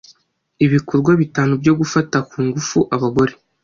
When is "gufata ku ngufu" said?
1.79-2.77